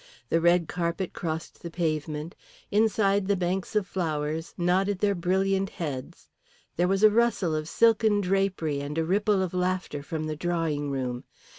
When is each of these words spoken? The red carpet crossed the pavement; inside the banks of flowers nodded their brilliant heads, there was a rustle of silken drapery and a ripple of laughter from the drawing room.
The 0.29 0.41
red 0.41 0.67
carpet 0.67 1.13
crossed 1.13 1.61
the 1.61 1.69
pavement; 1.69 2.33
inside 2.71 3.27
the 3.27 3.35
banks 3.35 3.75
of 3.75 3.85
flowers 3.85 4.55
nodded 4.57 4.97
their 4.97 5.13
brilliant 5.13 5.69
heads, 5.69 6.27
there 6.75 6.87
was 6.87 7.03
a 7.03 7.11
rustle 7.11 7.53
of 7.53 7.69
silken 7.69 8.19
drapery 8.19 8.79
and 8.79 8.97
a 8.97 9.05
ripple 9.05 9.43
of 9.43 9.53
laughter 9.53 10.01
from 10.01 10.23
the 10.23 10.35
drawing 10.35 10.89
room. 10.89 11.25